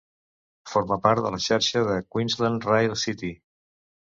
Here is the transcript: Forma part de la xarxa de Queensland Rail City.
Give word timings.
Forma 0.69 0.97
part 1.03 1.21
de 1.25 1.31
la 1.35 1.39
xarxa 1.49 1.83
de 1.91 1.99
Queensland 2.15 2.67
Rail 2.71 2.99
City. 3.03 3.31